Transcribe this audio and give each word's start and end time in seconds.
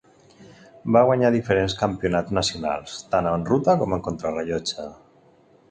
Va 0.95 1.03
guanyar 1.09 1.29
diferents 1.35 1.75
campionats 1.83 2.33
nacionals, 2.39 2.95
tant 3.13 3.29
en 3.35 3.47
ruta 3.53 3.79
com 3.83 3.97
en 3.99 4.05
contrarellotge. 4.11 4.91